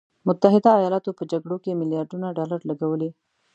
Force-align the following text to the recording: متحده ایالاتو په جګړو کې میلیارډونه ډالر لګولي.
متحده 0.27 0.69
ایالاتو 0.79 1.11
په 1.17 1.23
جګړو 1.31 1.57
کې 1.63 1.77
میلیارډونه 1.79 2.27
ډالر 2.37 2.61
لګولي. 2.69 3.09